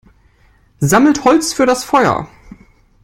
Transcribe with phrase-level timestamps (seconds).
[0.79, 2.27] Sammelt Holz für das Feuer!